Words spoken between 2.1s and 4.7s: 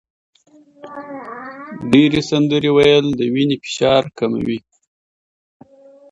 سندرې ویل د وینې فشار کموي.